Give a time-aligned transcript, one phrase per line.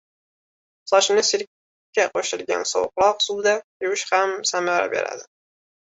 [0.91, 3.53] Sochni sirka qo‘shilgan sovuqroq suvda
[3.87, 5.29] yuvish ham yaxshi samara beradi